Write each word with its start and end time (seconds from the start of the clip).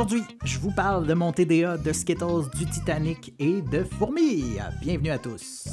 Aujourd'hui, 0.00 0.24
je 0.44 0.58
vous 0.58 0.70
parle 0.70 1.06
de 1.06 1.12
mon 1.12 1.30
TDA, 1.30 1.76
de 1.76 1.92
Skittles, 1.92 2.48
du 2.56 2.64
Titanic 2.64 3.34
et 3.38 3.60
de 3.60 3.84
fourmis. 3.84 4.56
Bienvenue 4.80 5.10
à 5.10 5.18
tous. 5.18 5.68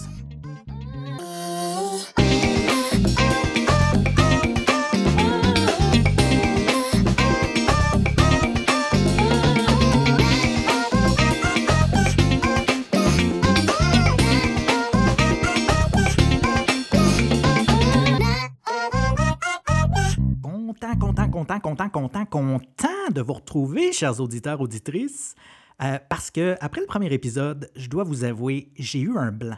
Content, 21.47 21.61
content, 21.61 21.89
content, 21.89 22.25
content, 22.25 23.09
de 23.13 23.21
vous 23.21 23.31
retrouver, 23.31 23.93
chers 23.93 24.19
auditeurs, 24.19 24.59
auditrices, 24.59 25.33
euh, 25.81 25.97
parce 26.09 26.29
que 26.29 26.57
après 26.59 26.81
le 26.81 26.87
premier 26.87 27.13
épisode, 27.13 27.69
je 27.77 27.87
dois 27.87 28.03
vous 28.03 28.25
avouer, 28.25 28.69
j'ai 28.75 28.99
eu 28.99 29.17
un 29.17 29.31
blanc. 29.31 29.55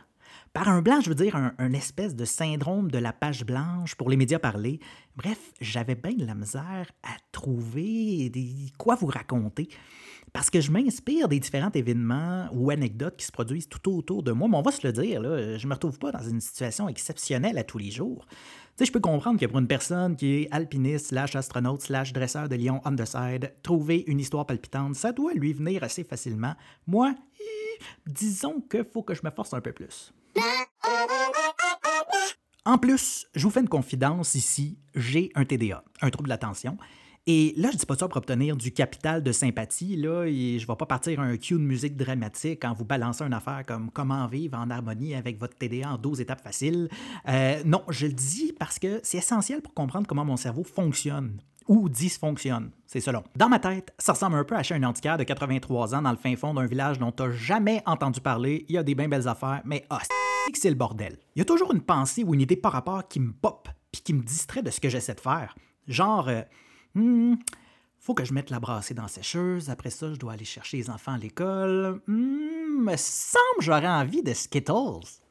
Par 0.53 0.69
un 0.69 0.83
blanc, 0.83 1.01
je 1.01 1.09
veux 1.09 1.15
dire 1.15 1.35
un, 1.35 1.73
espèce 1.73 2.15
de 2.15 2.25
syndrome 2.25 2.91
de 2.91 2.99
la 2.99 3.11
page 3.11 3.43
blanche 3.43 3.95
pour 3.95 4.11
les 4.11 4.17
médias 4.17 4.37
parlés. 4.37 4.79
Bref, 5.15 5.51
j'avais 5.61 5.95
bien 5.95 6.13
de 6.13 6.27
la 6.27 6.35
misère 6.35 6.91
à 7.01 7.17
trouver 7.31 8.31
quoi 8.77 8.93
vous 8.93 9.07
raconter. 9.07 9.67
Parce 10.33 10.49
que 10.49 10.61
je 10.61 10.71
m'inspire 10.71 11.27
des 11.27 11.39
différents 11.39 11.71
événements 11.71 12.47
ou 12.53 12.69
anecdotes 12.69 13.17
qui 13.17 13.25
se 13.25 13.31
produisent 13.31 13.67
tout 13.67 13.91
autour 13.91 14.23
de 14.23 14.31
moi. 14.31 14.47
Mais 14.47 14.57
on 14.57 14.61
va 14.61 14.71
se 14.71 14.85
le 14.85 14.93
dire, 14.93 15.21
là, 15.21 15.57
je 15.57 15.63
ne 15.63 15.69
me 15.69 15.73
retrouve 15.73 15.99
pas 15.99 16.11
dans 16.11 16.21
une 16.21 16.41
situation 16.41 16.87
exceptionnelle 16.87 17.57
à 17.57 17.63
tous 17.63 17.77
les 17.77 17.91
jours. 17.91 18.25
Tu 18.29 18.35
sais, 18.77 18.85
je 18.85 18.91
peux 18.91 18.99
comprendre 18.99 19.39
que 19.39 19.45
pour 19.45 19.59
une 19.59 19.67
personne 19.67 20.15
qui 20.15 20.35
est 20.35 20.47
alpiniste, 20.51 21.07
slash 21.07 21.35
astronaute, 21.35 21.81
slash 21.81 22.13
dresseur 22.13 22.47
de 22.47 22.55
lion 22.55 22.81
underside, 22.85 23.53
trouver 23.63 24.03
une 24.07 24.19
histoire 24.19 24.45
palpitante, 24.45 24.95
ça 24.95 25.11
doit 25.11 25.33
lui 25.33 25.53
venir 25.53 25.83
assez 25.83 26.03
facilement. 26.03 26.53
Moi, 26.87 27.13
eh, 27.39 27.79
disons 28.07 28.61
qu'il 28.61 28.85
faut 28.85 29.03
que 29.03 29.13
je 29.13 29.21
me 29.23 29.31
force 29.31 29.53
un 29.53 29.61
peu 29.61 29.73
plus. 29.73 30.13
En 32.65 32.77
plus, 32.77 33.25
je 33.33 33.43
vous 33.43 33.49
fais 33.49 33.61
une 33.61 33.69
confidence 33.69 34.35
ici, 34.35 34.77
j'ai 34.93 35.31
un 35.33 35.43
TDA, 35.43 35.83
un 36.01 36.09
trouble 36.09 36.27
de 36.27 36.33
l'attention. 36.33 36.77
Et 37.31 37.53
là, 37.57 37.69
je 37.71 37.77
dis 37.77 37.85
pas 37.85 37.95
ça 37.95 38.07
pour 38.07 38.17
obtenir 38.17 38.57
du 38.57 38.71
capital 38.71 39.21
de 39.21 39.31
sympathie, 39.31 39.95
là, 39.95 40.25
et 40.25 40.57
je 40.57 40.65
vais 40.65 40.75
pas 40.75 40.87
partir 40.87 41.19
un 41.19 41.37
cue 41.37 41.53
de 41.53 41.59
musique 41.59 41.95
dramatique 41.95 42.65
en 42.65 42.73
vous 42.73 42.85
balançant 42.85 43.27
une 43.27 43.35
affaire 43.35 43.63
comme 43.67 43.91
comment 43.91 44.25
vivre 44.25 44.57
en 44.57 44.71
harmonie 44.71 45.13
avec 45.13 45.39
votre 45.39 45.55
TDA 45.55 45.91
en 45.91 45.99
12 45.99 46.21
étapes 46.21 46.41
faciles. 46.41 46.89
Euh, 47.27 47.61
non, 47.65 47.83
je 47.89 48.07
le 48.07 48.13
dis 48.13 48.51
parce 48.57 48.79
que 48.79 48.99
c'est 49.03 49.19
essentiel 49.19 49.61
pour 49.61 49.75
comprendre 49.75 50.07
comment 50.07 50.25
mon 50.25 50.37
cerveau 50.37 50.63
fonctionne 50.63 51.39
ou 51.67 51.87
dysfonctionne. 51.87 52.71
C'est 52.87 52.99
selon. 52.99 53.23
Dans 53.35 53.47
ma 53.47 53.59
tête, 53.59 53.93
ça 53.99 54.13
ressemble 54.13 54.37
un 54.37 54.43
peu 54.43 54.55
à 54.55 54.63
chez 54.63 54.73
un 54.73 54.81
antiquaire 54.81 55.19
de 55.19 55.23
83 55.23 55.93
ans 55.93 56.01
dans 56.01 56.09
le 56.09 56.17
fin 56.17 56.35
fond 56.35 56.55
d'un 56.55 56.65
village 56.65 56.97
dont 56.97 57.11
tu 57.11 57.31
jamais 57.33 57.83
entendu 57.85 58.21
parler. 58.21 58.65
Il 58.69 58.73
y 58.73 58.79
a 58.79 58.81
des 58.81 58.95
bien 58.95 59.07
belles 59.07 59.27
affaires, 59.27 59.61
mais 59.65 59.85
ah, 59.91 59.99
que 60.51 60.57
c'est 60.57 60.69
le 60.69 60.75
bordel. 60.75 61.19
Il 61.35 61.39
y 61.39 61.41
a 61.43 61.45
toujours 61.45 61.73
une 61.73 61.81
pensée 61.81 62.23
ou 62.23 62.33
une 62.33 62.41
idée 62.41 62.57
par 62.57 62.71
rapport 62.71 63.07
qui 63.07 63.19
me 63.19 63.33
pop 63.33 63.69
puis 63.91 64.01
qui 64.01 64.15
me 64.15 64.23
distrait 64.23 64.63
de 64.63 64.71
ce 64.71 64.79
que 64.79 64.89
j'essaie 64.89 65.13
de 65.13 65.19
faire. 65.19 65.53
Genre, 65.87 66.27
euh, 66.27 66.41
Hmm, 66.95 67.35
faut 67.99 68.13
que 68.13 68.25
je 68.25 68.33
mette 68.33 68.49
la 68.49 68.59
brassée 68.59 68.93
dans 68.93 69.03
la 69.03 69.07
sécheuse. 69.07 69.69
Après 69.69 69.89
ça, 69.89 70.11
je 70.11 70.17
dois 70.17 70.33
aller 70.33 70.45
chercher 70.45 70.77
les 70.77 70.89
enfants 70.89 71.13
à 71.13 71.17
l'école. 71.17 72.01
Hmm, 72.07 72.83
me 72.83 72.95
semble 72.97 73.61
j'aurais 73.61 73.87
envie 73.87 74.23
de 74.23 74.33
Skittles. 74.33 75.21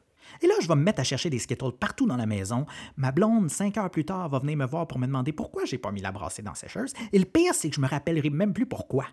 Et 0.43 0.47
là, 0.47 0.55
je 0.61 0.69
vais 0.69 0.75
me 0.75 0.83
mettre 0.83 1.01
à 1.01 1.05
chercher 1.05 1.31
des 1.31 1.39
Skittles 1.39 1.73
partout 1.73 2.07
dans 2.07 2.17
la 2.17 2.27
maison. 2.27 2.67
Ma 2.97 3.13
blonde, 3.13 3.51
cinq 3.51 3.77
heures 3.79 3.91
plus 3.91 4.05
tard, 4.05 4.29
va 4.29 4.39
venir 4.39 4.57
me 4.57 4.67
voir 4.67 4.87
pour 4.87 4.99
me 4.99 5.07
demander 5.07 5.33
pourquoi 5.33 5.65
j'ai 5.65 5.79
pas 5.79 5.91
mis 5.91 6.01
la 6.01 6.13
brassée 6.13 6.43
dans 6.43 6.53
la 6.53 6.57
sécheuse. 6.57 6.93
Et 7.13 7.19
le 7.19 7.25
pire, 7.25 7.55
c'est 7.55 7.71
que 7.71 7.77
je 7.77 7.81
me 7.81 7.89
rappellerai 7.89 8.31
même 8.31 8.53
plus 8.53 8.67
pourquoi. 8.67 9.07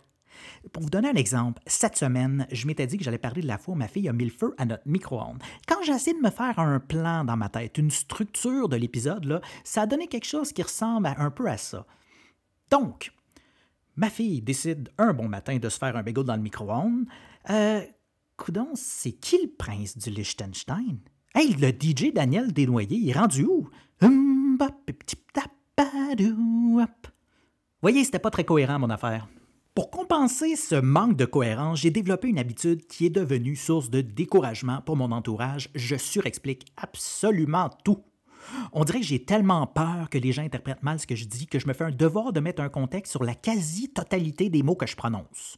Pour 0.73 0.83
vous 0.83 0.89
donner 0.89 1.09
un 1.09 1.15
exemple, 1.15 1.61
cette 1.65 1.97
semaine, 1.97 2.45
je 2.51 2.67
m'étais 2.67 2.87
dit 2.87 2.97
que 2.97 3.03
j'allais 3.03 3.17
parler 3.17 3.41
de 3.41 3.47
la 3.47 3.57
fois 3.57 3.73
où 3.73 3.77
ma 3.77 3.87
fille 3.87 4.09
a 4.09 4.13
mis 4.13 4.25
le 4.25 4.31
feu 4.31 4.53
à 4.57 4.65
notre 4.65 4.83
micro-ondes. 4.85 5.41
Quand 5.67 5.81
j'ai 5.83 5.93
essayé 5.93 6.15
de 6.15 6.21
me 6.21 6.29
faire 6.29 6.59
un 6.59 6.79
plan 6.79 7.23
dans 7.23 7.37
ma 7.37 7.47
tête, 7.47 7.77
une 7.77 7.89
structure 7.91 8.67
de 8.67 8.75
l'épisode, 8.75 9.41
ça 9.63 9.83
a 9.83 9.85
donné 9.85 10.07
quelque 10.07 10.27
chose 10.27 10.51
qui 10.51 10.61
ressemble 10.61 11.13
un 11.17 11.31
peu 11.31 11.47
à 11.49 11.57
ça. 11.57 11.85
Donc, 12.71 13.11
ma 13.95 14.09
fille 14.09 14.41
décide 14.41 14.89
un 14.97 15.13
bon 15.13 15.27
matin 15.27 15.57
de 15.57 15.69
se 15.69 15.77
faire 15.77 15.95
un 15.95 16.03
bagel 16.03 16.23
dans 16.23 16.35
le 16.35 16.41
micro-ondes. 16.41 17.05
Euh, 17.49 17.81
coudon, 18.37 18.69
c'est 18.73 19.13
qui 19.13 19.37
le 19.41 19.51
prince 19.57 19.97
du 19.97 20.09
Liechtenstein? 20.09 20.99
Hey, 21.33 21.53
le 21.55 21.69
DJ 21.69 22.13
Daniel 22.13 22.53
Desnoyers, 22.53 22.95
il 22.95 23.09
est 23.09 23.13
rendu 23.13 23.45
où? 23.45 23.69
Voyez, 27.81 28.03
c'était 28.03 28.19
pas 28.19 28.31
très 28.31 28.45
cohérent, 28.45 28.79
mon 28.79 28.89
affaire. 28.89 29.27
Pour 29.75 29.91
compenser 29.91 30.55
ce 30.55 30.75
manque 30.75 31.17
de 31.17 31.25
cohérence, 31.25 31.81
j'ai 31.81 31.91
développé 31.91 32.29
une 32.29 32.39
habitude 32.39 32.87
qui 32.87 33.07
est 33.07 33.09
devenue 33.09 33.57
source 33.57 33.89
de 33.89 33.99
découragement 33.99 34.81
pour 34.81 34.95
mon 34.95 35.11
entourage. 35.11 35.69
Je 35.75 35.97
surexplique 35.97 36.65
absolument 36.77 37.69
tout. 37.83 38.01
On 38.73 38.83
dirait 38.83 38.99
que 38.99 39.05
j'ai 39.05 39.23
tellement 39.23 39.65
peur 39.67 40.09
que 40.09 40.17
les 40.17 40.31
gens 40.31 40.43
interprètent 40.43 40.83
mal 40.83 40.99
ce 40.99 41.07
que 41.07 41.15
je 41.15 41.25
dis 41.25 41.47
que 41.47 41.59
je 41.59 41.67
me 41.67 41.73
fais 41.73 41.85
un 41.85 41.91
devoir 41.91 42.33
de 42.33 42.39
mettre 42.39 42.61
un 42.61 42.69
contexte 42.69 43.11
sur 43.11 43.23
la 43.23 43.35
quasi-totalité 43.35 44.49
des 44.49 44.63
mots 44.63 44.75
que 44.75 44.87
je 44.87 44.95
prononce. 44.95 45.57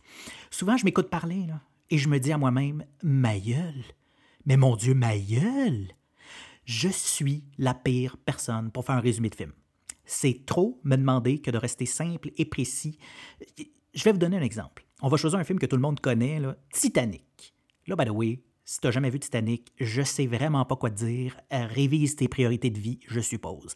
Souvent, 0.49 0.77
je 0.77 0.85
m'écoute 0.85 1.09
parler 1.09 1.47
et 1.89 1.97
je 1.97 2.09
me 2.09 2.19
dis 2.19 2.31
à 2.31 2.37
moi-même 2.37 2.85
Ma 3.03 3.33
Mais 4.45 4.57
mon 4.57 4.75
Dieu, 4.75 4.93
ma 4.93 5.15
Je 6.65 6.89
suis 6.89 7.43
la 7.57 7.73
pire 7.73 8.17
personne 8.17 8.71
pour 8.71 8.85
faire 8.85 8.95
un 8.95 9.01
résumé 9.01 9.29
de 9.29 9.35
film. 9.35 9.53
C'est 10.05 10.45
trop 10.45 10.79
me 10.83 10.95
demander 10.95 11.39
que 11.39 11.51
de 11.51 11.57
rester 11.57 11.85
simple 11.85 12.31
et 12.37 12.45
précis. 12.45 12.97
Je 13.93 14.03
vais 14.03 14.13
vous 14.13 14.17
donner 14.17 14.37
un 14.37 14.41
exemple. 14.41 14.85
On 15.01 15.09
va 15.09 15.17
choisir 15.17 15.37
un 15.37 15.43
film 15.43 15.59
que 15.59 15.65
tout 15.65 15.75
le 15.75 15.81
monde 15.81 15.99
connaît, 15.99 16.41
Titanic. 16.71 17.53
Là, 17.87 17.95
by 17.95 18.05
the 18.05 18.09
way, 18.09 18.41
si 18.67 18.81
tu 18.81 18.87
n'as 18.87 18.91
jamais 18.91 19.09
vu 19.09 19.19
Titanic, 19.19 19.71
je 19.79 20.01
sais 20.01 20.27
vraiment 20.27 20.65
pas 20.65 20.75
quoi 20.75 20.89
te 20.89 20.95
dire. 20.95 21.39
Euh, 21.53 21.65
révise 21.65 22.17
tes 22.17 22.27
priorités 22.27 22.69
de 22.69 22.77
vie, 22.77 22.99
je 23.07 23.21
suppose. 23.21 23.73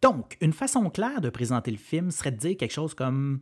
Donc, 0.00 0.38
une 0.40 0.52
façon 0.52 0.88
claire 0.88 1.20
de 1.20 1.28
présenter 1.28 1.72
le 1.72 1.76
film 1.76 2.12
serait 2.12 2.30
de 2.30 2.36
dire 2.36 2.56
quelque 2.56 2.72
chose 2.72 2.94
comme 2.94 3.40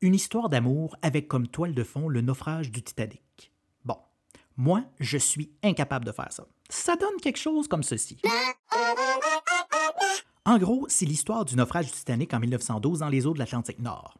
une 0.00 0.14
histoire 0.14 0.48
d'amour 0.48 0.96
avec 1.02 1.26
comme 1.26 1.48
toile 1.48 1.74
de 1.74 1.82
fond 1.82 2.08
le 2.08 2.20
naufrage 2.20 2.70
du 2.70 2.80
Titanic. 2.80 3.52
Bon, 3.84 3.96
moi, 4.56 4.84
je 5.00 5.18
suis 5.18 5.50
incapable 5.64 6.04
de 6.04 6.12
faire 6.12 6.32
ça. 6.32 6.46
Ça 6.70 6.94
donne 6.94 7.20
quelque 7.20 7.38
chose 7.38 7.66
comme 7.66 7.82
ceci. 7.82 8.18
En 10.44 10.58
gros, 10.58 10.86
c'est 10.88 11.06
l'histoire 11.06 11.44
du 11.44 11.56
naufrage 11.56 11.86
du 11.86 11.92
Titanic 11.92 12.32
en 12.32 12.38
1912 12.38 13.00
dans 13.00 13.08
les 13.08 13.26
eaux 13.26 13.34
de 13.34 13.40
l'Atlantique 13.40 13.80
Nord. 13.80 14.16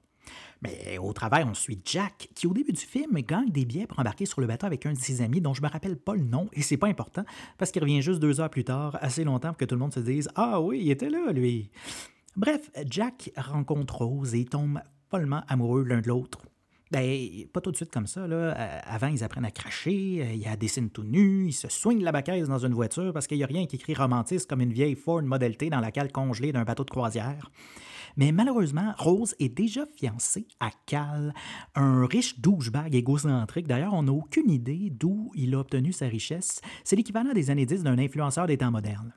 Mais 0.63 0.99
au 0.99 1.13
travail, 1.13 1.45
on 1.45 1.55
suit 1.55 1.81
Jack, 1.85 2.29
qui 2.35 2.47
au 2.47 2.53
début 2.53 2.73
du 2.73 2.81
film 2.81 3.21
gagne 3.21 3.51
des 3.51 3.65
billets 3.65 3.87
pour 3.87 3.99
embarquer 3.99 4.27
sur 4.27 4.41
le 4.41 4.47
bateau 4.47 4.67
avec 4.67 4.87
un 4.87 4.93
de 4.93 4.99
ses 4.99 5.21
amis 5.21 5.41
dont 5.41 5.55
je 5.55 5.63
me 5.63 5.69
rappelle 5.69 5.97
pas 5.97 6.15
le 6.15 6.23
nom, 6.23 6.49
et 6.53 6.63
c'est 6.63 6.77
pas 6.77 6.87
important, 6.87 7.25
parce 7.59 7.73
qu'il 7.73 7.83
revient 7.83 8.01
juste 8.01 8.21
deux 8.21 8.41
heures 8.41 8.51
plus 8.51 8.65
tard, 8.65 8.97
assez 9.01 9.25
longtemps 9.25 9.49
pour 9.49 9.59
que 9.59 9.65
tout 9.65 9.75
le 9.75 9.81
monde 9.81 9.93
se 9.93 10.01
dise 10.01 10.29
Ah 10.37 10.61
oui, 10.61 10.81
il 10.83 10.91
était 10.91 11.11
là, 11.11 11.33
lui. 11.33 11.71
Bref, 12.37 12.71
Jack 12.87 13.31
rencontre 13.37 13.97
Rose 13.97 14.35
et 14.35 14.45
tombe 14.45 14.81
follement 15.11 15.43
amoureux 15.49 15.85
l'un 15.85 16.01
de 16.01 16.09
l'autre. 16.09 16.39
Ben, 16.93 17.47
pas 17.55 17.63
tout 17.63 17.71
de 17.71 17.77
suite 17.77 17.91
comme 17.91 18.07
ça. 18.07 18.27
Là. 18.27 18.37
Euh, 18.37 18.79
avant, 18.85 19.07
ils 19.07 19.25
apprennent 19.25 19.47
à 19.47 19.51
cracher, 19.51 20.21
euh, 20.23 20.33
il 20.35 20.43
y 20.43 20.47
a 20.47 20.57
des 20.57 20.69
scènes 20.69 20.91
tout 20.91 21.05
nus, 21.05 21.47
ils 21.49 21.53
se 21.55 21.69
soignent 21.69 22.05
la 22.05 22.13
bacaise 22.13 22.49
dans 22.49 22.59
une 22.59 22.75
voiture 22.75 23.15
parce 23.15 23.27
qu'il 23.27 23.39
n'y 23.39 23.45
a 23.45 23.47
rien 23.47 23.65
qui 23.65 23.77
écrit 23.77 23.95
romantisme 23.95 24.47
comme 24.47 24.61
une 24.61 24.75
vieille 24.75 24.95
Ford 24.95 25.23
Model 25.23 25.57
T 25.57 25.71
dans 25.71 25.81
la 25.81 25.91
cale 25.91 26.13
congelée 26.13 26.53
d'un 26.53 26.65
bateau 26.65 26.85
de 26.85 26.91
croisière. 26.91 27.51
Mais 28.17 28.33
malheureusement, 28.33 28.95
Rose 28.99 29.35
est 29.39 29.49
déjà 29.49 29.85
fiancée 29.97 30.47
à 30.61 30.71
Cal, 30.87 31.35
un 31.75 32.07
riche 32.07 32.41
douchebag 32.41 32.95
égocentrique. 32.95 33.67
D'ailleurs, 33.67 33.95
on 33.95 34.05
n'a 34.05 34.13
aucune 34.13 34.51
idée 34.51 34.91
d'où 34.91 35.31
il 35.35 35.55
a 35.55 35.59
obtenu 35.59 35.93
sa 35.93 36.07
richesse. 36.07 36.61
C'est 36.85 36.97
l'équivalent 36.97 37.33
des 37.33 37.51
années 37.51 37.67
10 37.67 37.83
d'un 37.83 37.99
influenceur 37.99 38.47
des 38.47 38.59
temps 38.59 38.71
modernes. 38.71 39.13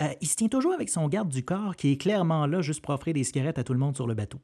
Euh, 0.00 0.08
il 0.20 0.28
se 0.28 0.36
tient 0.36 0.48
toujours 0.48 0.72
avec 0.72 0.88
son 0.88 1.08
garde 1.08 1.28
du 1.28 1.44
corps 1.44 1.76
qui 1.76 1.92
est 1.92 1.96
clairement 1.96 2.46
là 2.46 2.62
juste 2.62 2.80
pour 2.80 2.94
offrir 2.94 3.14
des 3.14 3.24
cigarettes 3.24 3.58
à 3.58 3.64
tout 3.64 3.72
le 3.72 3.78
monde 3.78 3.96
sur 3.96 4.06
le 4.06 4.14
bateau. 4.14 4.38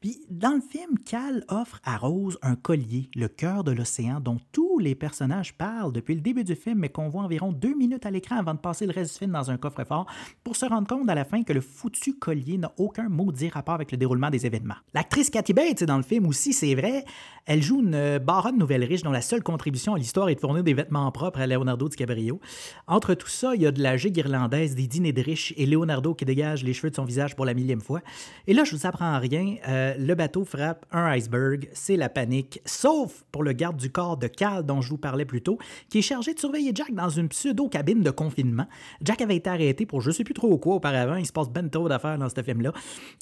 Puis, 0.00 0.20
dans 0.30 0.54
le 0.54 0.60
film, 0.60 0.98
Cal 1.04 1.44
offre 1.48 1.80
à 1.84 1.96
Rose 1.96 2.38
un 2.42 2.56
collier, 2.56 3.10
le 3.14 3.28
cœur 3.28 3.64
de 3.64 3.72
l'océan, 3.72 4.20
dont 4.20 4.38
tous 4.52 4.78
les 4.78 4.94
personnages 4.94 5.56
parlent 5.56 5.92
depuis 5.92 6.14
le 6.14 6.20
début 6.20 6.44
du 6.44 6.54
film, 6.54 6.78
mais 6.78 6.88
qu'on 6.88 7.08
voit 7.08 7.22
environ 7.22 7.52
deux 7.52 7.74
minutes 7.74 8.06
à 8.06 8.10
l'écran 8.10 8.36
avant 8.36 8.54
de 8.54 8.60
passer 8.60 8.86
le 8.86 8.92
reste 8.92 9.14
du 9.14 9.18
film 9.18 9.32
dans 9.32 9.50
un 9.50 9.56
coffre-fort, 9.56 10.06
pour 10.44 10.56
se 10.56 10.66
rendre 10.66 10.86
compte 10.86 11.08
à 11.08 11.14
la 11.14 11.24
fin 11.24 11.42
que 11.42 11.52
le 11.52 11.60
foutu 11.60 12.14
collier 12.14 12.58
n'a 12.58 12.72
aucun 12.78 13.08
maudit 13.08 13.48
rapport 13.48 13.74
avec 13.74 13.92
le 13.92 13.98
déroulement 13.98 14.30
des 14.30 14.46
événements. 14.46 14.76
L'actrice 14.94 15.30
Cathy 15.30 15.52
Bates, 15.52 15.84
dans 15.84 15.96
le 15.96 16.02
film 16.02 16.26
aussi, 16.26 16.52
c'est 16.52 16.74
vrai, 16.74 17.04
elle 17.46 17.62
joue 17.62 17.80
une 17.80 18.18
baronne 18.18 18.58
nouvelle 18.58 18.84
riche 18.84 19.02
dont 19.02 19.10
la 19.10 19.22
seule 19.22 19.42
contribution 19.42 19.94
à 19.94 19.98
l'histoire 19.98 20.28
est 20.28 20.34
de 20.34 20.40
fournir 20.40 20.62
des 20.62 20.74
vêtements 20.74 21.10
propres 21.10 21.40
à 21.40 21.46
Leonardo 21.46 21.88
DiCaprio. 21.88 22.40
Entre 22.86 23.14
tout 23.14 23.28
ça, 23.28 23.54
il 23.54 23.62
y 23.62 23.66
a 23.66 23.72
de 23.72 23.82
la 23.82 23.96
gigue 23.96 24.16
irlandaise, 24.18 24.74
des 24.74 24.86
dîners 24.86 25.12
de 25.12 25.22
riches 25.22 25.54
et 25.56 25.66
Leonardo 25.66 26.14
qui 26.14 26.24
dégage 26.24 26.62
les 26.62 26.72
cheveux 26.72 26.90
de 26.90 26.94
son 26.96 27.04
visage 27.04 27.34
pour 27.36 27.44
la 27.44 27.54
millième 27.54 27.80
fois. 27.80 28.00
Et 28.46 28.54
là, 28.54 28.64
je 28.64 28.76
vous 28.76 28.86
apprends 28.86 29.18
rien, 29.18 29.56
euh, 29.66 29.94
le 29.98 30.14
bateau 30.14 30.44
frappe 30.44 30.86
un 30.92 31.06
iceberg, 31.06 31.68
c'est 31.72 31.96
la 31.96 32.08
panique, 32.08 32.60
sauf 32.64 33.24
pour 33.32 33.42
le 33.42 33.52
garde 33.52 33.76
du 33.76 33.90
corps 33.90 34.16
de 34.16 34.26
Cal 34.26 34.64
dont 34.64 34.80
je 34.80 34.90
vous 34.90 34.98
parlais 34.98 35.24
plus 35.24 35.42
tôt, 35.42 35.58
qui 35.88 35.98
est 35.98 36.02
chargé 36.02 36.34
de 36.34 36.38
surveiller 36.38 36.72
Jack 36.74 36.92
dans 36.92 37.08
une 37.08 37.28
pseudo-cabine 37.28 38.02
de 38.02 38.10
confinement. 38.10 38.66
Jack 39.02 39.20
avait 39.22 39.36
été 39.36 39.50
arrêté 39.50 39.86
pour 39.86 40.00
je 40.00 40.10
sais 40.10 40.24
plus 40.24 40.34
trop 40.34 40.56
quoi 40.58 40.76
auparavant, 40.76 41.16
il 41.16 41.26
se 41.26 41.32
passe 41.32 41.48
ben 41.48 41.68
trop 41.68 41.88
d'affaires 41.88 42.18
dans 42.18 42.28
ce 42.28 42.42
film-là, 42.42 42.72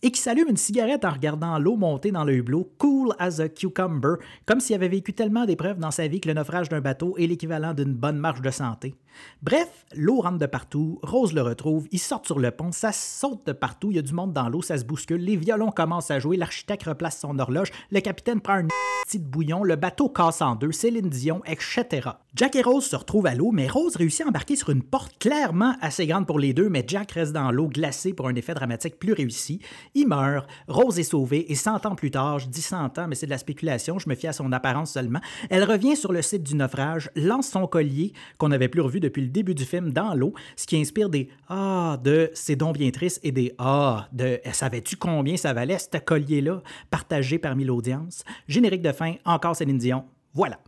et 0.03 0.11
qui 0.11 0.21
s'allume 0.21 0.49
une 0.49 0.57
cigarette 0.57 1.05
en 1.05 1.11
regardant 1.11 1.59
l'eau 1.59 1.77
monter 1.77 2.11
dans 2.11 2.25
le 2.25 2.35
hublot, 2.35 2.73
cool 2.79 3.15
as 3.19 3.41
a 3.41 3.49
cucumber, 3.49 4.15
comme 4.45 4.61
s'il 4.61 4.75
avait 4.75 4.89
vécu 4.89 5.13
tellement 5.13 5.45
d'épreuves 5.45 5.79
dans 5.79 5.91
sa 5.91 6.09
vie 6.09 6.21
que 6.21 6.29
le 6.29 6.35
naufrage 6.35 6.69
d'un 6.69 6.81
bateau 6.81 7.17
est 7.17 7.27
l'équivalent 7.27 7.75
d'une 7.75 7.95
bonne 7.95 8.19
marche 8.19 8.43
de 8.43 8.51
santé. 8.51 8.95
Bref, 9.43 9.87
l'eau 9.95 10.21
rentre 10.21 10.39
de 10.39 10.47
partout, 10.47 10.99
Rose 11.03 11.33
le 11.33 11.43
retrouve, 11.43 11.87
ils 11.91 11.99
sortent 11.99 12.27
sur 12.27 12.39
le 12.39 12.51
pont, 12.51 12.73
ça 12.73 12.93
saute 12.93 13.47
de 13.47 13.53
partout, 13.53 13.91
il 13.91 13.97
y 13.97 13.99
a 13.99 14.03
du 14.03 14.13
monde 14.13 14.33
dans 14.33 14.49
l'eau, 14.49 14.63
ça 14.63 14.77
se 14.77 14.85
bouscule, 14.85 15.23
les 15.23 15.37
violons 15.37 15.71
commencent 15.71 16.11
à 16.11 16.19
jouer, 16.19 16.26
l'architecte 16.35 16.85
replace 16.85 17.21
son 17.21 17.39
horloge, 17.39 17.71
le 17.91 18.01
capitaine 18.01 18.41
prend 18.41 18.55
un 18.55 18.67
petit 19.07 19.19
bouillon, 19.19 19.63
le 19.63 19.77
bateau 19.77 20.09
casse 20.09 20.43
en 20.43 20.57
deux, 20.57 20.73
Céline 20.73 21.09
Dion, 21.09 21.43
etc. 21.47 22.11
Jack 22.39 22.55
et 22.57 22.61
Rose 22.61 22.85
se 22.85 22.95
retrouvent 22.95 23.25
à 23.25 23.35
l'eau, 23.35 23.51
mais 23.51 23.67
Rose 23.67 23.97
réussit 23.97 24.27
à 24.27 24.29
embarquer 24.29 24.57
sur 24.57 24.69
une 24.69 24.83
porte 24.83 25.19
clairement 25.19 25.75
assez 25.81 26.07
grande 26.07 26.27
pour 26.27 26.39
les 26.39 26.53
deux, 26.53 26.69
mais 26.69 26.85
Jack 26.87 27.13
reste 27.13 27.33
dans 27.33 27.51
l'eau 27.51 27.67
glacée 27.67 28.13
pour 28.13 28.29
un 28.29 28.35
effet 28.35 28.53
dramatique 28.53 28.99
plus 28.99 29.15
réussi. 29.15 29.59
Il 29.95 30.09
meurt, 30.09 30.47
Rose 30.69 30.99
est 30.99 31.05
sauvée, 31.05 31.51
et 31.51 31.55
100 31.55 31.87
ans 31.87 31.95
plus 31.95 32.11
tard, 32.11 32.39
je 32.39 32.49
dis 32.49 32.61
100 32.61 32.99
ans, 32.99 33.09
mais 33.09 33.15
c'est 33.15 33.25
de 33.25 33.31
la 33.31 33.39
spéculation, 33.39 33.99
je 33.99 34.07
me 34.11 34.15
fie 34.15 34.27
à 34.27 34.35
son 34.35 34.53
apparence 34.53 34.93
seulement, 34.93 35.21
elle 35.49 35.65
revient 35.65 35.97
sur 35.97 36.13
le 36.13 36.21
site 36.21 36.43
du 36.43 36.57
naufrage, 36.57 37.11
lance 37.17 37.49
son 37.49 37.67
collier, 37.67 38.13
qu'on 38.37 38.51
n'avait 38.51 38.69
plus 38.69 38.83
revu 38.83 39.01
depuis 39.01 39.23
le 39.23 39.29
début 39.29 39.55
du 39.55 39.65
film, 39.65 39.91
dans 39.91 40.13
l'eau, 40.13 40.35
ce 40.57 40.67
qui 40.67 40.77
inspire 40.77 41.09
des 41.09 41.31
Ah 41.49 41.99
de 42.05 42.31
C'est 42.35 42.57
donc 42.57 42.77
bien 42.77 42.91
triste 42.91 43.19
et 43.23 43.33
des 43.33 43.55
Ah 43.57 44.09
de 44.13 44.41
Savais-tu 44.53 44.97
combien 44.97 45.39
ça 45.39 45.55
valait 45.55 45.79
ce 45.79 45.97
collier-là, 45.97 46.61
partagé 46.91 47.39
parmi 47.39 47.65
l'audience. 47.65 48.25
Générique 48.47 48.83
de 48.83 48.93
fin, 48.93 49.15
encore 49.25 49.57
Céline 49.57 49.79
Dion. 49.79 50.05
Voilà. 50.35 50.59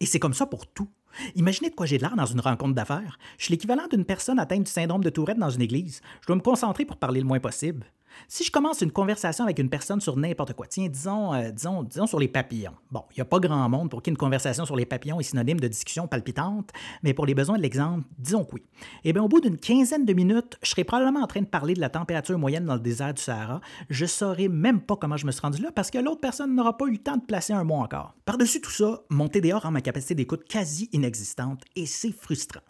Et 0.00 0.06
c'est 0.06 0.18
comme 0.18 0.34
ça 0.34 0.46
pour 0.46 0.66
tout. 0.66 0.88
Imaginez 1.34 1.70
de 1.70 1.74
quoi 1.74 1.86
j'ai 1.86 1.98
l'air 1.98 2.16
dans 2.16 2.26
une 2.26 2.40
rencontre 2.40 2.74
d'affaires. 2.74 3.18
Je 3.38 3.44
suis 3.44 3.52
l'équivalent 3.52 3.86
d'une 3.90 4.04
personne 4.04 4.38
atteinte 4.38 4.64
du 4.64 4.70
syndrome 4.70 5.02
de 5.02 5.10
Tourette 5.10 5.38
dans 5.38 5.50
une 5.50 5.62
église. 5.62 6.02
Je 6.20 6.26
dois 6.26 6.36
me 6.36 6.42
concentrer 6.42 6.84
pour 6.84 6.96
parler 6.96 7.20
le 7.20 7.26
moins 7.26 7.40
possible. 7.40 7.86
Si 8.28 8.44
je 8.44 8.50
commence 8.50 8.80
une 8.80 8.90
conversation 8.90 9.44
avec 9.44 9.58
une 9.58 9.68
personne 9.68 10.00
sur 10.00 10.16
n'importe 10.16 10.54
quoi, 10.54 10.66
tiens, 10.66 10.88
disons, 10.88 11.34
euh, 11.34 11.50
disons, 11.50 11.82
disons 11.82 12.06
sur 12.06 12.18
les 12.18 12.28
papillons. 12.28 12.74
Bon, 12.90 13.02
il 13.12 13.14
n'y 13.16 13.22
a 13.22 13.24
pas 13.24 13.38
grand 13.38 13.68
monde 13.68 13.90
pour 13.90 14.02
qui 14.02 14.10
une 14.10 14.16
conversation 14.16 14.64
sur 14.64 14.76
les 14.76 14.86
papillons 14.86 15.20
est 15.20 15.24
synonyme 15.24 15.60
de 15.60 15.68
discussion 15.68 16.06
palpitante, 16.06 16.70
mais 17.02 17.14
pour 17.14 17.26
les 17.26 17.34
besoins 17.34 17.56
de 17.56 17.62
l'exemple, 17.62 18.04
disons 18.18 18.44
que 18.44 18.54
oui. 18.54 18.62
Eh 19.04 19.12
bien, 19.12 19.22
au 19.22 19.28
bout 19.28 19.40
d'une 19.40 19.58
quinzaine 19.58 20.04
de 20.04 20.12
minutes, 20.12 20.58
je 20.62 20.70
serai 20.70 20.84
probablement 20.84 21.20
en 21.20 21.26
train 21.26 21.40
de 21.40 21.46
parler 21.46 21.74
de 21.74 21.80
la 21.80 21.90
température 21.90 22.38
moyenne 22.38 22.64
dans 22.64 22.74
le 22.74 22.80
désert 22.80 23.14
du 23.14 23.22
Sahara. 23.22 23.60
Je 23.90 24.04
ne 24.04 24.08
saurais 24.08 24.48
même 24.48 24.80
pas 24.80 24.96
comment 24.96 25.16
je 25.16 25.26
me 25.26 25.32
suis 25.32 25.40
rendu 25.40 25.62
là 25.62 25.70
parce 25.74 25.90
que 25.90 25.98
l'autre 25.98 26.20
personne 26.20 26.54
n'aura 26.54 26.76
pas 26.76 26.86
eu 26.86 26.92
le 26.92 26.98
temps 26.98 27.16
de 27.16 27.24
placer 27.24 27.52
un 27.52 27.64
mot 27.64 27.76
encore. 27.76 28.14
Par-dessus 28.24 28.60
tout 28.60 28.70
ça, 28.70 29.02
mon 29.10 29.28
TDA 29.28 29.58
rend 29.58 29.70
ma 29.70 29.80
capacité 29.80 30.14
d'écoute 30.14 30.44
quasi 30.48 30.88
inexistante 30.92 31.62
et 31.74 31.86
c'est 31.86 32.12
frustrant. 32.12 32.60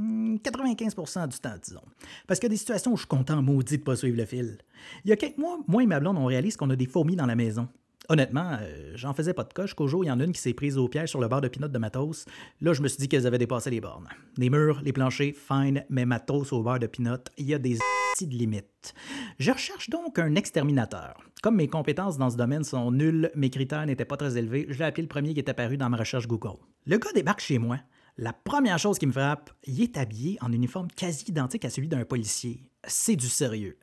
95% 0.00 1.24
hmm, 1.24 1.28
du 1.28 1.38
temps, 1.38 1.54
disons. 1.62 1.82
Parce 2.26 2.40
qu'il 2.40 2.48
y 2.48 2.50
a 2.50 2.54
des 2.54 2.56
situations 2.56 2.92
où 2.92 2.96
je 2.96 3.02
suis 3.02 3.08
content 3.08 3.42
maudit 3.42 3.78
de 3.78 3.82
pas 3.82 3.96
suivre 3.96 4.16
le 4.16 4.24
fil. 4.24 4.58
Il 5.04 5.10
y 5.10 5.12
a 5.12 5.16
quelques 5.16 5.38
mois, 5.38 5.58
moi 5.66 5.82
et 5.82 5.86
ma 5.86 6.00
blonde, 6.00 6.16
on 6.18 6.26
réalise 6.26 6.56
qu'on 6.56 6.70
a 6.70 6.76
des 6.76 6.86
fourmis 6.86 7.16
dans 7.16 7.26
la 7.26 7.36
maison. 7.36 7.68
Honnêtement, 8.08 8.56
euh, 8.60 8.92
j'en 8.96 9.14
faisais 9.14 9.34
pas 9.34 9.44
de 9.44 9.52
coche 9.52 9.74
qu'au 9.74 9.86
jour, 9.86 10.04
il 10.04 10.08
y 10.08 10.10
en 10.10 10.18
a 10.18 10.24
une 10.24 10.32
qui 10.32 10.40
s'est 10.40 10.54
prise 10.54 10.78
au 10.78 10.88
piège 10.88 11.10
sur 11.10 11.20
le 11.20 11.28
bord 11.28 11.40
de 11.40 11.48
pinot 11.48 11.68
de 11.68 11.78
matos. 11.78 12.24
Là, 12.60 12.72
je 12.72 12.82
me 12.82 12.88
suis 12.88 12.98
dit 12.98 13.08
qu'elles 13.08 13.26
avaient 13.26 13.38
dépassé 13.38 13.70
les 13.70 13.80
bornes. 13.80 14.08
Les 14.36 14.50
murs, 14.50 14.80
les 14.82 14.92
planchers, 14.92 15.34
fine, 15.36 15.84
mais 15.90 16.06
matos 16.06 16.52
au 16.52 16.62
bord 16.62 16.78
de 16.78 16.88
pinot, 16.88 17.18
il 17.38 17.46
y 17.46 17.54
a 17.54 17.58
des 17.58 17.78
de 18.20 18.34
limites. 18.34 18.92
Je 19.38 19.50
recherche 19.50 19.88
donc 19.88 20.18
un 20.18 20.34
exterminateur. 20.34 21.14
Comme 21.42 21.56
mes 21.56 21.68
compétences 21.68 22.18
dans 22.18 22.28
ce 22.28 22.36
domaine 22.36 22.64
sont 22.64 22.90
nulles, 22.90 23.30
mes 23.34 23.48
critères 23.48 23.86
n'étaient 23.86 24.04
pas 24.04 24.16
très 24.16 24.36
élevés, 24.36 24.66
je 24.68 24.78
l'ai 24.78 24.84
appelé 24.84 25.02
le 25.02 25.08
premier 25.08 25.32
qui 25.32 25.40
est 25.40 25.48
apparu 25.48 25.76
dans 25.76 25.88
ma 25.88 25.96
recherche 25.96 26.26
Google. 26.26 26.58
Le 26.86 26.98
gars 26.98 27.12
débarque 27.14 27.40
chez 27.40 27.58
moi. 27.58 27.78
La 28.16 28.32
première 28.32 28.78
chose 28.78 28.98
qui 28.98 29.06
me 29.06 29.12
frappe, 29.12 29.50
il 29.64 29.82
est 29.82 29.96
habillé 29.96 30.38
en 30.40 30.52
uniforme 30.52 30.88
quasi 30.88 31.24
identique 31.28 31.64
à 31.64 31.70
celui 31.70 31.88
d'un 31.88 32.04
policier. 32.04 32.62
C'est 32.84 33.16
du 33.16 33.28
sérieux. 33.28 33.78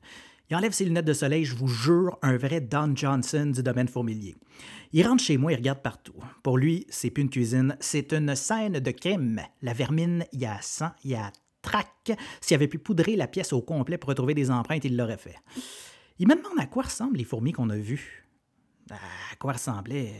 Il 0.49 0.55
enlève 0.55 0.71
ses 0.71 0.85
lunettes 0.85 1.05
de 1.05 1.13
soleil, 1.13 1.43
je 1.43 1.55
vous 1.55 1.67
jure, 1.67 2.17
un 2.21 2.37
vrai 2.37 2.61
Don 2.61 2.95
Johnson 2.95 3.51
du 3.53 3.61
domaine 3.61 3.89
fourmilier. 3.89 4.35
Il 4.93 5.05
rentre 5.05 5.23
chez 5.23 5.37
moi, 5.37 5.51
il 5.51 5.57
regarde 5.57 5.81
partout. 5.81 6.15
Pour 6.41 6.57
lui, 6.57 6.85
c'est 6.89 7.09
plus 7.09 7.23
une 7.23 7.29
cuisine, 7.29 7.75
c'est 7.81 8.13
une 8.13 8.33
scène 8.35 8.79
de 8.79 8.91
crime. 8.91 9.41
La 9.61 9.73
vermine, 9.73 10.25
il 10.31 10.39
y 10.39 10.45
a 10.45 10.57
sang, 10.61 10.91
il 11.03 11.11
y 11.11 11.15
a 11.15 11.33
trac. 11.61 12.11
S'il 12.39 12.55
avait 12.55 12.69
pu 12.69 12.79
poudrer 12.79 13.17
la 13.17 13.27
pièce 13.27 13.51
au 13.51 13.61
complet 13.61 13.97
pour 13.97 14.09
retrouver 14.09 14.33
des 14.33 14.49
empreintes, 14.49 14.85
il 14.85 14.95
l'aurait 14.95 15.17
fait. 15.17 15.35
Il 16.19 16.27
me 16.27 16.35
demande 16.35 16.59
à 16.59 16.65
quoi 16.65 16.83
ressemblent 16.83 17.17
les 17.17 17.25
fourmis 17.25 17.51
qu'on 17.51 17.69
a 17.69 17.77
vues. 17.77 18.25
À 18.89 19.35
quoi 19.37 19.53
ressemblaient 19.53 20.13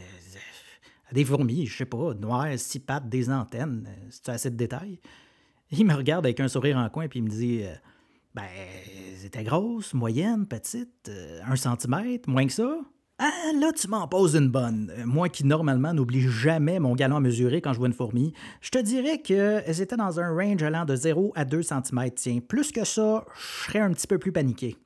des 1.12 1.24
fourmis, 1.24 1.66
je 1.66 1.76
sais 1.76 1.86
pas, 1.86 2.14
noires, 2.14 2.48
six 2.56 2.80
pattes, 2.80 3.08
des 3.08 3.30
antennes. 3.30 3.88
Euh, 3.88 4.08
c'est 4.10 4.28
assez 4.28 4.50
de 4.50 4.56
détails? 4.56 5.00
Il 5.70 5.86
me 5.86 5.94
regarde 5.94 6.24
avec 6.24 6.40
un 6.40 6.48
sourire 6.48 6.78
en 6.78 6.88
coin 6.88 7.08
puis 7.08 7.18
il 7.20 7.22
me 7.22 7.28
dit 7.28 7.60
euh, 7.62 7.74
Ben, 8.34 8.46
c'était 9.16 9.44
grosse, 9.44 9.94
moyenne, 9.94 10.46
petite, 10.46 11.08
euh, 11.08 11.40
un 11.46 11.56
centimètre, 11.56 12.28
moins 12.28 12.46
que 12.46 12.52
ça. 12.52 12.78
Ah, 13.20 13.50
là, 13.58 13.72
tu 13.72 13.88
m'en 13.88 14.06
poses 14.06 14.36
une 14.36 14.48
bonne. 14.48 14.92
Moi 15.04 15.28
qui, 15.28 15.44
normalement, 15.44 15.92
n'oublie 15.92 16.20
jamais 16.20 16.78
mon 16.78 16.94
galon 16.94 17.16
à 17.16 17.20
mesurer 17.20 17.60
quand 17.60 17.72
je 17.72 17.78
vois 17.78 17.88
une 17.88 17.94
fourmi, 17.94 18.32
je 18.60 18.70
te 18.70 18.78
dirais 18.78 19.20
qu'elles 19.20 19.80
étaient 19.80 19.96
dans 19.96 20.20
un 20.20 20.32
range 20.32 20.62
allant 20.62 20.84
de 20.84 20.94
0 20.94 21.32
à 21.34 21.44
2 21.44 21.62
cm. 21.62 22.10
Tiens, 22.14 22.38
plus 22.38 22.70
que 22.70 22.84
ça, 22.84 23.24
je 23.34 23.64
serais 23.66 23.80
un 23.80 23.92
petit 23.92 24.06
peu 24.06 24.18
plus 24.18 24.30
paniqué. 24.30 24.76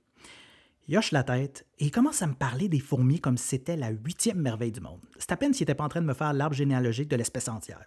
Il 0.89 0.99
hoche 0.99 1.13
la 1.13 1.23
tête 1.23 1.65
et 1.79 1.91
commence 1.91 2.23
à 2.23 2.27
me 2.27 2.35
parler 2.35 2.69
des 2.69 2.81
fourmis 2.81 3.21
comme 3.21 3.37
si 3.37 3.47
c'était 3.47 3.77
la 3.77 3.91
huitième 3.91 4.41
merveille 4.41 4.73
du 4.73 4.81
monde. 4.81 5.01
C'est 5.19 5.31
à 5.31 5.37
peine 5.37 5.55
s'il 5.55 5.63
n'était 5.63 5.77
pas 5.77 5.85
en 5.85 5.89
train 5.89 6.01
de 6.01 6.07
me 6.07 6.15
faire 6.15 6.33
l'arbre 6.33 6.57
généalogique 6.57 7.09
de 7.09 7.17
l'espèce 7.17 7.49
entière. 7.49 7.85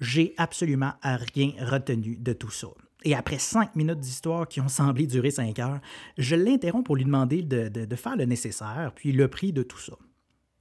J'ai 0.00 0.34
absolument 0.36 0.92
rien 1.02 1.52
retenu 1.60 2.16
de 2.16 2.32
tout 2.32 2.50
ça. 2.50 2.68
Et 3.04 3.14
après 3.14 3.38
cinq 3.38 3.76
minutes 3.76 4.00
d'histoire 4.00 4.48
qui 4.48 4.60
ont 4.60 4.68
semblé 4.68 5.06
durer 5.06 5.30
cinq 5.30 5.58
heures, 5.58 5.80
je 6.18 6.34
l'interromps 6.34 6.84
pour 6.84 6.96
lui 6.96 7.04
demander 7.04 7.42
de, 7.42 7.96
faire 7.96 8.16
le 8.16 8.24
nécessaire, 8.24 8.92
puis 8.96 9.12
le 9.12 9.28
prix 9.28 9.52
de 9.52 9.62
tout 9.62 9.78
ça. 9.78 9.92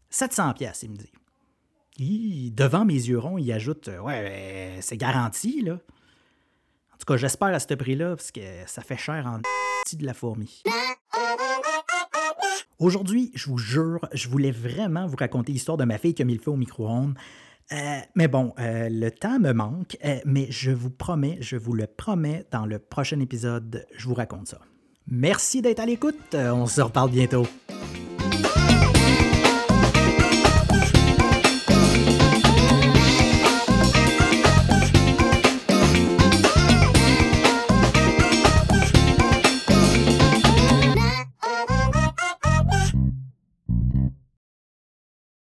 700 0.10 0.54
pièces, 0.54 0.84
il 0.84 0.92
me 0.92 0.98
dit. 0.98 2.52
devant 2.52 2.86
mes 2.86 2.94
yeux 2.94 3.18
ronds, 3.18 3.40
il 3.40 3.52
ajoute 3.52 3.90
Ouais, 4.04 4.78
c'est 4.82 4.98
garanti, 4.98 5.62
là. 5.62 5.74
En 5.74 6.98
tout 6.98 7.06
cas, 7.08 7.18
j'espère 7.18 7.48
à 7.48 7.60
ce 7.60 7.74
prix-là, 7.74 8.16
parce 8.16 8.32
que 8.32 8.42
ça 8.68 8.84
fait 8.84 8.98
cher 8.98 9.26
en 9.26 9.40
de 9.98 10.06
la 10.06 10.14
fourmi. 10.14 10.64
Aujourd'hui, 12.80 13.32
je 13.36 13.50
vous 13.50 13.58
jure, 13.58 14.00
je 14.14 14.28
voulais 14.28 14.52
vraiment 14.52 15.08
vous 15.08 15.16
raconter 15.16 15.52
l'histoire 15.52 15.78
de 15.78 15.86
ma 15.86 15.98
fille 15.98 16.14
qui 16.14 16.22
a 16.22 16.26
mis 16.26 16.36
le 16.36 16.42
feu 16.42 16.52
au 16.52 16.56
micro-ondes. 16.56 17.16
Euh, 17.72 18.00
mais 18.16 18.28
bon, 18.28 18.54
euh, 18.60 18.90
le 18.90 19.10
temps 19.10 19.40
me 19.40 19.54
manque, 19.54 19.98
euh, 20.04 20.20
mais 20.26 20.48
je 20.50 20.72
vous 20.72 20.90
promets, 20.90 21.38
je 21.40 21.56
vous 21.56 21.74
le 21.74 21.88
promets, 21.88 22.46
dans 22.52 22.66
le 22.66 22.80
prochain 22.80 23.20
épisode, 23.20 23.86
je 23.96 24.08
vous 24.08 24.14
raconte 24.14 24.48
ça. 24.48 24.60
Merci 25.08 25.62
d'être 25.62 25.80
à 25.80 25.86
l'écoute, 25.86 26.34
on 26.34 26.66
se 26.66 26.82
reparle 26.82 27.12
bientôt. 27.12 27.46